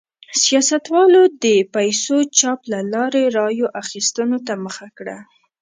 [0.43, 1.45] سیاستوالو د
[1.75, 5.17] پیسو چاپ له لارې رایو اخیستو ته مخه کړه.